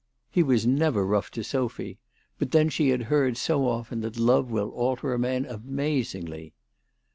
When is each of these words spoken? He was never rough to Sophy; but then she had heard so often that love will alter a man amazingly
He 0.31 0.41
was 0.41 0.65
never 0.65 1.05
rough 1.05 1.29
to 1.29 1.43
Sophy; 1.43 1.99
but 2.39 2.49
then 2.49 2.69
she 2.69 2.89
had 2.89 3.03
heard 3.03 3.37
so 3.37 3.67
often 3.67 4.01
that 4.01 4.17
love 4.17 4.49
will 4.49 4.69
alter 4.69 5.13
a 5.13 5.19
man 5.19 5.45
amazingly 5.45 6.53